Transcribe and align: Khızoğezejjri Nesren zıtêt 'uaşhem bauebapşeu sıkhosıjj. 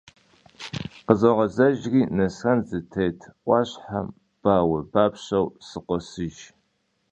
Khızoğezejjri 1.05 2.01
Nesren 2.17 2.59
zıtêt 2.69 3.19
'uaşhem 3.45 4.07
bauebapşeu 4.41 5.45
sıkhosıjj. 5.67 6.39